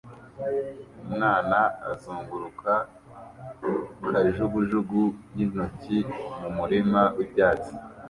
Umwana 1.03 1.57
azunguruka 1.91 2.73
kajugujugu 4.09 5.01
y'intoki 5.35 5.97
mu 6.39 6.49
murima 6.57 7.01
w'ibyatsi 7.17 7.71